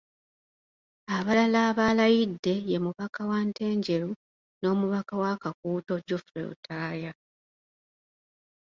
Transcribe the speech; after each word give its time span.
Abalala 1.15 1.59
abalayidde 1.69 2.53
ye 2.69 2.77
mubaka 2.85 3.19
owa 3.25 3.39
Ntenjeru 3.47 4.09
n’omubaka 4.59 5.13
wa 5.21 5.33
Kakuuto, 5.43 5.93
Geofrey 6.07 6.45
Lutaaya. 6.47 7.11